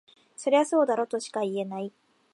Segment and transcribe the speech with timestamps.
[0.35, 1.93] そりゃそうだろとしか言えない